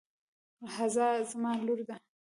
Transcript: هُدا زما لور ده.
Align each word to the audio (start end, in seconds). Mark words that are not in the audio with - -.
هُدا 0.75 1.09
زما 1.29 1.51
لور 1.65 1.79
ده. 1.87 1.95